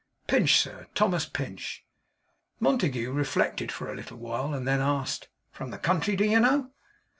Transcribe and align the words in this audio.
'Pinch, 0.25 0.57
sir. 0.59 0.87
Thomas 0.95 1.27
Pinch.' 1.27 1.85
Montague 2.59 3.11
reflected 3.11 3.71
for 3.71 3.91
a 3.91 3.95
little 3.95 4.17
while, 4.17 4.51
and 4.51 4.67
then 4.67 4.81
asked: 4.81 5.27
'From 5.51 5.69
the 5.69 5.77
country, 5.77 6.15
do 6.15 6.25
you 6.25 6.39
know? 6.39 6.71